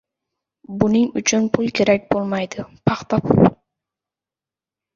[0.83, 3.55] —Buning uchun pul kerak bo‘ladi, paxan, pul!